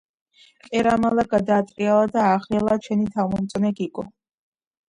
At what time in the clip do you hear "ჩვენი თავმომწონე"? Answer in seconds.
2.87-3.73